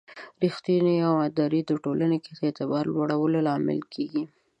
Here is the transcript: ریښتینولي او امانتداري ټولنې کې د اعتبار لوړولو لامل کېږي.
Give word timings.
ریښتینولي 0.43 0.95
او 1.05 1.11
امانتداري 1.15 1.61
ټولنې 1.85 2.17
کې 2.23 2.31
د 2.33 2.39
اعتبار 2.47 2.83
لوړولو 2.93 3.37
لامل 3.47 3.79
کېږي. 3.93 4.23